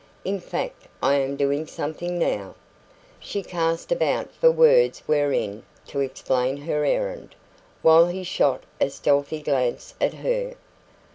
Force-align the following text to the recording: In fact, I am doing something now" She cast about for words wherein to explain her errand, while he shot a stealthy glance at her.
In 0.25 0.39
fact, 0.39 0.87
I 1.03 1.17
am 1.17 1.35
doing 1.35 1.67
something 1.67 2.17
now" 2.17 2.55
She 3.19 3.43
cast 3.43 3.91
about 3.91 4.31
for 4.33 4.49
words 4.49 5.03
wherein 5.05 5.61
to 5.85 5.99
explain 5.99 6.57
her 6.57 6.83
errand, 6.83 7.35
while 7.83 8.07
he 8.07 8.23
shot 8.23 8.63
a 8.79 8.89
stealthy 8.89 9.43
glance 9.43 9.93
at 10.01 10.15
her. 10.15 10.55